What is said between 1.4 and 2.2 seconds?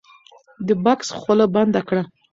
بنده کړه.